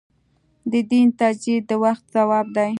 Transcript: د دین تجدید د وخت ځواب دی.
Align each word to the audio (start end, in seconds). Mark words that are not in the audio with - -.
د 0.71 0.73
دین 0.91 1.07
تجدید 1.19 1.63
د 1.69 1.71
وخت 1.83 2.03
ځواب 2.15 2.47
دی. 2.57 2.69